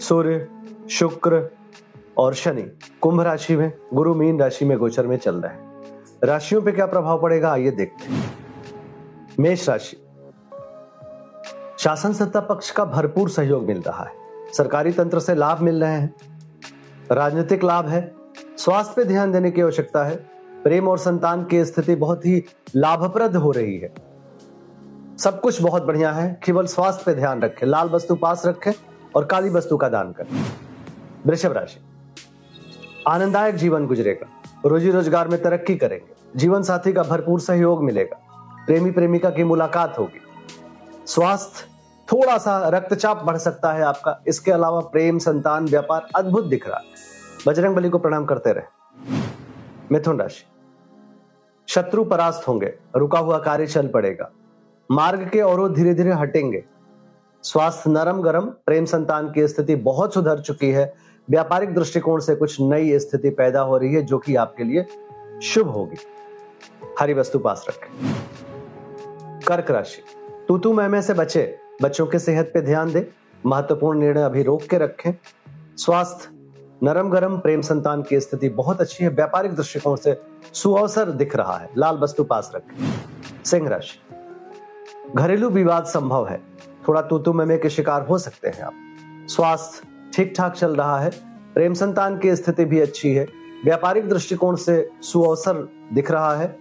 सूर्य, 0.00 0.48
शुक्र 0.90 1.50
और 2.18 2.34
शनि 2.34 2.78
कुंभ 3.00 3.20
राशि 3.20 3.56
में, 3.56 3.72
गुरु 3.94 4.14
मीन 4.14 4.40
राशि 4.40 4.64
में 4.64 4.78
गोचर 4.78 5.06
में 5.06 5.16
चल 5.16 5.36
रहे 5.36 5.52
हैं। 5.52 5.82
राशियों 6.24 6.62
पे 6.62 6.72
क्या 6.72 6.86
प्रभाव 6.86 7.22
पड़ेगा, 7.22 7.52
आइए 7.52 7.70
देखते 7.70 8.12
हैं। 8.12 8.34
मेष 9.40 9.68
राशि। 9.68 9.96
शासन 11.78 12.12
सत्ता 12.12 12.40
पक्ष 12.40 12.70
का 12.70 12.84
भरपूर 12.84 13.30
सहयोग 13.30 13.64
मिल 13.64 13.82
रहा 13.82 14.04
है। 14.04 14.12
सरकारी 14.52 14.92
तंत्र 14.92 15.20
से 15.20 15.34
लाभ 15.34 15.60
मिल 15.60 15.84
रहे 15.84 15.92
हैं। 15.92 16.14
राजनीतिक 17.12 17.64
लाभ 17.64 17.88
है। 17.88 18.14
स्वास्थ्य 18.56 18.92
पे 18.96 19.04
ध्यान 19.04 19.32
देने 19.32 19.50
की 19.50 19.60
आवश्यकता 19.60 20.04
है। 20.04 20.16
प्रेम 20.64 20.88
और 20.88 20.98
संतान 20.98 21.44
की 21.44 21.64
स्थिति 21.64 21.94
बहुत 21.94 22.26
ही 22.26 22.44
लाभप्रद 22.76 23.36
हो 23.36 23.50
रही 23.50 23.78
है। 23.78 23.94
सब 25.18 25.40
कुछ 25.40 25.62
बहुत 25.62 25.82
बढ़िया 25.82 26.12
है। 26.12 26.40
केवल 26.44 26.66
स्वास्थ्य 26.66 27.02
पे 27.06 27.14
ध्यान 27.14 27.42
रखें। 27.42 27.66
लाल 27.66 27.88
वस्तु 27.88 28.14
पास 28.14 28.46
रखें। 28.46 28.72
और 29.16 29.24
काली 29.24 29.50
वस्तु 29.50 29.76
का 29.76 29.88
दान 29.88 30.12
करें। 30.12 30.44
वृषभ 31.26 31.52
राशि। 31.52 31.80
आनंददायक 33.08 33.54
जीवन 33.54 33.86
गुजरेगा। 33.86 34.28
रोजी 34.66 34.90
रोज़गार 34.90 35.28
में 35.28 35.42
तरक्की 35.42 35.76
करेंगे। 35.76 36.38
जीवन 36.38 36.62
साथी 36.62 36.92
का 36.92 37.02
भरपूर 37.02 37.40
सहयोग 37.40 37.84
मिलेगा। 37.84 38.16
प्रेमी 38.66 38.90
प्रेमिका 38.90 39.30
की 39.30 39.44
मुलाकात 39.44 39.98
होगी। 39.98 40.20
स्वास्थ्य 41.06 41.64
थोड़ा 42.12 42.38
सा 42.38 42.68
रक्तचाप 42.68 43.24
बढ़ 43.24 43.36
सकता 43.36 43.72
है 43.72 43.82
आपका। 43.82 44.22
इसके 44.26 44.50
अलावा 44.50 44.80
प्रेम, 44.80 45.18
संतान, 45.18 45.66
व्यापार 45.66 46.06
अद्भुत 46.14 46.44
दिख 46.44 46.68
रहा 46.68 46.78
है। 46.78 46.84
बजरंग 47.46 47.76
बली 47.76 47.88
को 47.88 47.98
प्रणाम 47.98 48.24
करते 48.24 48.52
रहे। 48.52 48.64
मिथुन 49.92 50.20
राशि। 50.20 50.44
शत्रु 51.66 52.04
परास्त 52.04 52.48
होंगे। 52.48 52.74
रुका 52.96 53.18
हुआ 53.18 53.38
कार्य 53.38 53.66
चल 53.66 53.88
पड़ेगा। 53.88 54.30
मार्ग 54.90 55.28
के 55.28 55.40
अवरोध 55.40 55.74
धीरे 55.74 55.94
धीरे 55.94 56.12
हटेंगे। 56.12 56.64
स्वास्थ्य 57.42 57.90
नरम 57.90 58.22
गरम, 58.22 58.46
प्रेम 58.46 58.84
संतान 58.84 59.32
की 59.32 59.48
स्थिति 59.48 59.76
बहुत 59.76 60.14
सुधर 60.14 60.40
चुकी 60.40 60.70
है। 60.70 60.94
व्यापारिक 61.30 61.74
दृष्टिकोण 61.74 62.20
से 62.20 62.34
कुछ 62.34 62.56
नई 62.60 62.98
स्थिति 62.98 63.30
पैदा 63.30 63.60
हो 63.60 63.78
रही 63.78 63.94
है, 63.94 64.02
जो 64.02 64.18
कि 64.18 64.36
आपके 64.36 64.64
लिए 64.64 64.86
शुभ 65.42 65.68
होगी। 65.68 65.96
हरी 67.00 67.14
वस्तु 67.14 67.38
पास 67.38 67.66
रखें। 67.68 68.14
कर्क 69.46 69.70
राशि। 69.70 70.02
तूतू 70.48 70.72
मैमे 70.72 71.02
से 71.02 71.14
बचे, 71.14 71.58
बच्चों 71.82 72.06
के 72.06 72.18
सेहत 72.18 72.50
पे 72.54 72.60
ध्यान 72.60 72.92
दें। 72.92 73.04
महत्वपूर्ण 73.46 73.98
निर्णय 73.98 74.22
अभी 74.22 74.42
रोक 74.42 74.62
के 74.62 74.78
रखें। 74.78 75.12
स्वास्थ्य 75.76 76.28
नरम 76.82 77.10
गरम, 77.10 77.38
प्रेम 77.38 77.60
संतान 77.60 78.02
की 78.02 78.20
स्थिति 78.20 78.48
बहुत 78.48 78.80
अच्छी 78.80 79.04
है। 79.04 79.10
व्यापारिक 79.10 79.54
दृष्टिकोण 79.54 79.96
से 79.96 80.20
सुअवसर 80.52 81.04
दिख 81.10 81.36
रहा 81.36 81.56
है। 81.56 81.70
लाल 81.78 81.96
वस्तु 81.96 82.24
पास 82.24 82.52
रखें। 82.54 82.94
सिंह 83.44 83.68
राशि। 83.68 84.14
घरेलू 85.16 85.50
विवाद 85.50 85.84
संभव 85.84 86.28
है। 86.28 86.42
थोड़ा 86.88 87.02
तूतू 87.02 87.32
मैमे 87.32 87.58
के 87.58 87.70
शिकार 87.70 88.06
हो 88.06 88.18
सकते 88.18 88.48
हैं 88.48 88.62
आप। 88.62 89.26
स्वास्थ्य 89.28 89.88
ठीक 90.14 90.32
ठाक 90.36 90.52
चल 90.52 90.76
रहा 90.76 91.00
है। 91.00 91.10
प्रेम 91.54 91.74
संतान 91.74 92.18
की 92.18 92.36
स्थिति 92.36 92.64
भी 92.64 92.80
अच्छी 92.80 93.14
है। 93.14 93.26
व्यापारिक 93.64 94.08
दृष्टिकोण 94.08 94.56
से 94.56 94.90
सुअवसर 95.02 95.68
दिख 95.92 96.10
रहा 96.10 96.36
है। 96.36 96.58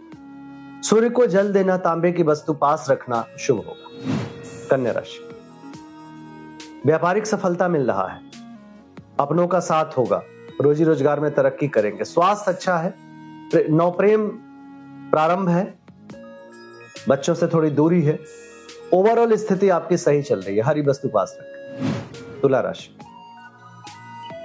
सूर्य 0.82 1.10
को 1.10 1.26
जल 1.26 1.54
देना, 1.54 1.78
तांबे 1.78 2.12
की 2.12 2.24
वस्तु 2.24 2.54
पास 2.54 2.88
रखना 2.90 3.26
शुभ 3.40 3.58
होगा। 3.58 4.18
कन्या 4.72 4.92
राशि। 4.92 5.30
व्यापारिक 6.86 7.26
सफलता 7.28 7.68
मिल 7.68 7.88
रहा 7.88 8.08
है। 8.08 8.22
अपनों 9.20 9.48
का 9.48 9.60
साथ 9.60 9.98
होगा। 9.98 10.22
रोजी 10.62 10.84
रोज़गार 10.84 11.20
में 11.20 11.34
तरक्की 11.36 11.68
करेंगे। 11.68 12.04
स्वास्थ्य 12.04 12.52
अच्छा 12.52 12.78
है। 12.78 12.94
नौप्रेम 13.70 14.28
प्रारंभ 15.12 15.50
है। 15.50 15.80
बच्चों 17.10 17.34
से 17.34 17.48
थोड़ी 17.48 17.70
दूरी 17.70 18.02
है। 18.02 18.20
ओवरऑल 18.94 19.36
स्थिति 19.36 19.70
आपकी 19.70 19.98
सही 19.98 20.22
चल 20.22 20.40
रही 20.40 20.58
है। 20.58 20.64
हरी 20.64 20.82
वस्तु 20.82 21.10
पास 21.10 21.38
रखें। 21.42 21.94
तुला 22.42 22.60
राशि। 22.60 22.98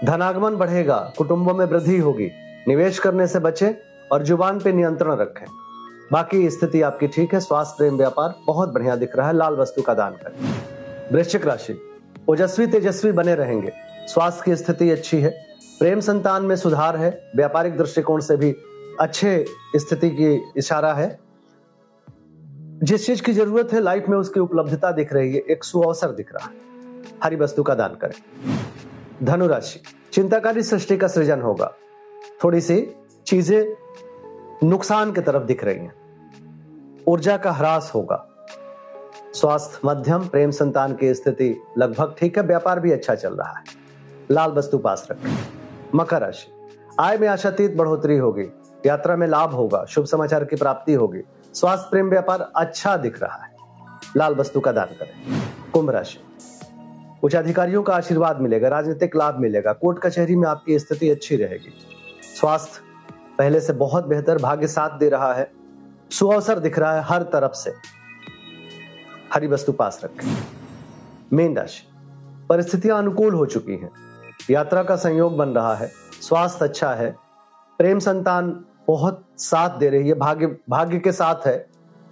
धनागमन 0.04 0.54
बढ़ेगा, 0.54 1.12
कुटुंबों 1.18 1.54
में 1.54 1.66
वृद्धि 1.66 1.98
होगी, 1.98 2.30
निवेश 2.68 2.98
करने 2.98 3.26
से 3.26 3.38
बचे 3.38 3.76
और 4.12 4.22
ज़ुबान 4.22 4.60
पे 4.60 4.72
नियंत्रण 4.72 5.16
रखें। 5.16 5.46
बाकी 6.12 6.50
स्थिति 6.50 6.82
आपकी 6.82 7.06
ठीक 7.06 7.34
है, 7.34 7.40
स्वास्थ्य, 7.40 7.74
प्रेम, 7.78 7.96
व्यापार, 7.96 8.34
बहुत 8.46 8.68
बढ़िया 8.68 8.96
दिख 8.96 9.16
रहा 9.16 9.26
है, 9.26 9.32
लाल 9.32 9.54
वस्तु 9.54 9.82
का 9.82 9.94
दान 9.94 10.12
करें। 10.12 10.54
वृश्चिक 11.12 11.46
राशि। 11.46 11.80
ओजस्वी, 12.28 12.66
तेजस्वी 12.66 13.12
बने 13.12 13.34
रहेंगे। 13.34 13.72
स्वास्थ्य 14.06 14.42
की 14.44 14.56
स्थिति 14.56 14.90
अच्छी 14.90 15.20
है, 15.20 15.30
प्रेम 15.78 16.00
संतान 16.00 16.42
में 16.44 16.56
सुधार 16.56 16.96
है, 16.96 17.32
व्यापारिक 17.36 17.78
दृष्टिकोण 17.78 18.20
से 18.20 18.36
भी 18.36 18.56
अच्छे 19.00 19.44
स्थिति 19.76 20.10
की 20.10 20.52
इशारा 20.56 20.92
है। 20.92 21.18
जिस 22.84 23.06
चीज़ 23.06 23.22
की 23.22 23.32
ज़रूरत 23.32 23.68
है 23.72 23.80
लाइफ 23.80 24.04
में 24.08 24.18
उसकी 24.18 24.40
उपलब्धता 24.40 24.92
दिख 24.92 25.12
रही 25.12 25.34
है, 25.34 25.40
एक 25.40 25.64
सुअवसर 25.64 26.10
दिख 26.10 26.34
रहा 26.34 26.44
है। 26.44 26.52
हरी 27.24 27.36
वस्तु 27.36 27.62
का 27.62 27.74
दान 27.74 27.94
करें। 27.94 28.22
धनुराशि 29.22 29.80
चिंताकारी 30.12 30.62
सृष्टि 30.62 30.96
का 30.96 31.08
सृजन 31.08 31.40
होगा। 31.40 31.74
थोड़ी 32.44 32.60
सी 32.60 32.96
चीज़ें 33.26 33.76
नुकसान 34.68 35.12
की 35.12 35.20
तरफ़ 35.20 35.42
दिख 35.42 35.64
रही 35.64 35.78
हैं। 35.78 35.94
ऊर्जा 37.08 37.36
का 37.36 37.50
ह्रास 37.52 37.92
होगा। 37.94 38.28
स्वास्थ्य, 39.34 39.78
मध्यम, 39.84 40.28
प्रेम 40.28 40.50
संतान 40.50 40.94
की 40.94 41.14
स्थिति 41.14 41.60
लगभग 41.78 42.14
ठीक 42.18 42.38
है, 42.38 42.44
व्यापार 42.44 42.80
भी 42.80 42.92
अच्छा 42.92 43.14
चल 43.14 43.34
रहा 43.34 43.58
है। 43.58 43.64
लाल 44.30 44.50
वस्तु 44.50 44.78
पास 44.78 45.08
रखें। 45.10 45.38
मकर 45.94 46.20
राशि, 46.20 46.52
आय 47.00 47.18
में 47.18 47.28
आशातीत 47.28 47.74
बढ़ोतरी 47.74 48.16
होगी। 48.16 48.46
यात्रा 48.86 49.16
में 49.16 49.26
लाभ 49.26 49.50
होगा, 49.50 49.84
शुभ 49.84 50.04
समाचार 50.04 50.44
की 50.44 50.56
प्राप्ति 50.56 50.94
होगी। 50.94 51.20
स्वास्थ्य 51.54 51.88
प्रेम 51.90 52.10
व्यापार 52.10 52.52
अच्छा 52.56 52.96
दिख 52.96 53.22
रहा 53.22 53.44
है। 53.44 53.56
लाल 54.16 54.34
वस्तु 54.34 54.60
का 54.60 54.72
दान 54.72 54.86
करें। 54.86 55.42
कुंभ 55.72 55.90
राशि। 55.90 56.18
उच्च 57.22 57.36
अधिकारियों 57.36 57.82
का 57.82 57.94
आशीर्वाद 57.94 58.40
मिलेगा, 58.40 58.68
राजनीतिक 58.68 59.16
लाभ 59.16 59.38
मिलेगा, 59.38 59.72
कोर्ट 59.72 59.98
कचहरी 59.98 60.36
में 60.36 60.48
आपकी 60.48 60.78
स्थिति 60.78 61.10
अच्छी 61.10 61.36
रहेगी। 61.36 61.72
स्वास्थ्य 62.40 62.80
पहले 63.38 63.60
से 63.60 63.72
बहुत 63.72 64.06
बेहतर, 64.06 64.38
भाग्य 64.38 64.68
साथ 64.68 64.90
दे 64.90 65.08
रहा 65.08 65.34
है। 65.34 65.50
सुअवसर 66.10 66.58
दिख 66.58 66.78
रहा 66.78 66.92
है 66.92 67.02
हर 67.02 67.22
तरफ़ 67.22 67.52
से। 67.52 67.74
हरी 69.34 69.46
वस्तु 69.46 69.72
पास 69.72 70.00
रखें। 70.04 70.36
मेन 71.32 71.56
राशि। 71.56 71.88
परिस्थितियाँ 72.48 72.98
अनुकूल 72.98 73.34
हो 73.34 73.46
चुकी 73.46 73.72
हैं। 73.72 73.90
यात्रा 74.50 74.82
का 74.82 74.96
संयोग 74.96 75.36
बन 75.36 75.48
रहा 75.48 75.74
है। 75.74 75.92
स्वास्थ्य 76.22 76.64
अच्छा 76.64 76.94
है। 76.94 77.16
प्रेम 77.78 77.98
संतान 77.98 78.64
बहुत 78.88 79.24
साथ 79.38 79.78
दे 79.78 79.88
रही 79.88 80.08
है 80.08 80.14
भाग्य 80.14 80.46
भाग्य 80.46 80.98
के 80.98 81.12
साथ 81.12 81.46
है। 81.46 81.66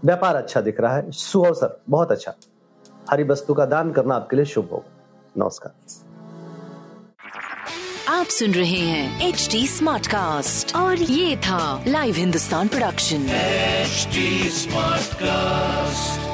व्यापार 0.05 0.37
अच्छा 0.37 0.61
दिख 0.61 0.81
रहा 0.81 0.97
है 0.97 1.11
सुअवसर 1.11 1.81
बहुत 1.91 2.13
अच्छा। 2.13 2.35
हरी 3.11 3.25
वस्तु 3.25 3.55
का 3.55 3.67
दान 3.67 3.93
करना 3.93 4.15
आपके 4.15 4.37
लिए 4.37 4.45
शुभ 4.45 4.69
होगा। 4.73 4.91
नमस्कार। 5.39 5.73
आप 8.09 8.27
सुन 8.27 8.53
रहे 8.53 8.81
हैं 8.81 9.29
एच 9.29 9.49
डी 9.53 9.67
स्मार्ट 9.67 10.07
कास्ट 10.07 10.77
और 10.77 10.97
ये 10.97 11.37
था 11.37 11.85
live 11.89 12.15
Hindustan 12.15 12.69
production 12.69 13.27
smart 13.27 15.09
Smartcast. 15.13 16.32